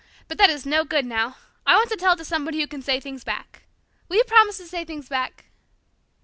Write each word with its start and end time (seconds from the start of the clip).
But 0.27 0.39
that 0.39 0.49
is 0.49 0.65
no 0.65 0.83
good 0.83 1.05
now. 1.05 1.35
I 1.63 1.75
want 1.75 1.91
to 1.91 1.95
tell 1.95 2.13
it 2.13 2.15
to 2.15 2.25
somebody 2.25 2.59
who 2.59 2.65
can 2.65 2.81
say 2.81 2.99
things 2.99 3.23
back. 3.23 3.65
Will 4.09 4.15
you 4.17 4.23
promise 4.23 4.57
to 4.57 4.65
say 4.65 4.83
things 4.83 5.07
back?" 5.07 5.45